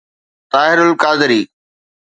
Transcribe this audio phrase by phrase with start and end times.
[0.53, 1.41] Tahir al-Qadri